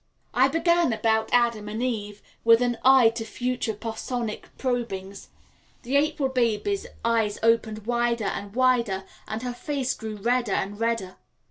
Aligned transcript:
I 0.33 0.47
began 0.47 0.91
about 0.93 1.29
Adam 1.31 1.69
and 1.69 1.83
Eve, 1.83 2.23
with 2.43 2.59
an 2.63 2.79
eye 2.83 3.09
to 3.09 3.23
future 3.23 3.75
parsonic 3.75 4.49
probings. 4.57 5.29
The 5.83 5.95
April 5.95 6.27
baby's 6.27 6.87
eyes 7.05 7.37
opened 7.43 7.85
wider 7.85 8.25
and 8.25 8.55
wider, 8.55 9.03
and 9.27 9.43
her 9.43 9.53
face 9.53 9.93
grew 9.93 10.15
redder 10.15 10.53
and 10.53 10.79
redder. 10.79 11.17